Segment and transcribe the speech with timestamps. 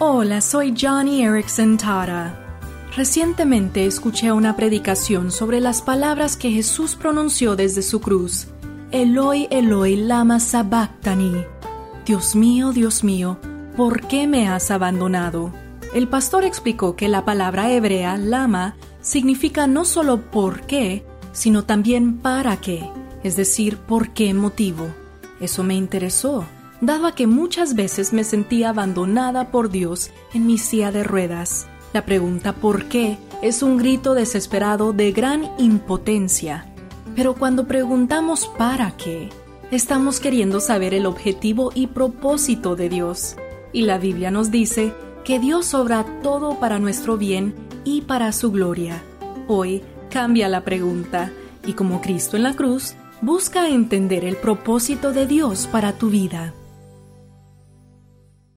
[0.00, 2.36] Hola, soy Johnny Erickson Tara.
[2.96, 8.48] Recientemente escuché una predicación sobre las palabras que Jesús pronunció desde su cruz.
[8.90, 11.44] Eloi, Eloi, lama sabachthani.
[12.04, 13.38] Dios mío, Dios mío,
[13.76, 15.52] ¿por qué me has abandonado?
[15.94, 22.18] El pastor explicó que la palabra hebrea lama significa no solo por qué, sino también
[22.18, 22.90] para qué,
[23.22, 24.88] es decir, por qué motivo.
[25.38, 26.44] Eso me interesó
[26.86, 31.66] dado que muchas veces me sentía abandonada por Dios en mi silla de ruedas.
[31.92, 33.18] La pregunta ¿por qué?
[33.42, 36.66] es un grito desesperado de gran impotencia.
[37.14, 39.30] Pero cuando preguntamos ¿para qué?
[39.70, 43.36] estamos queriendo saber el objetivo y propósito de Dios.
[43.72, 44.92] Y la Biblia nos dice
[45.24, 49.02] que Dios obra todo para nuestro bien y para su gloria.
[49.48, 51.32] Hoy cambia la pregunta
[51.66, 56.52] y como Cristo en la cruz, busca entender el propósito de Dios para tu vida.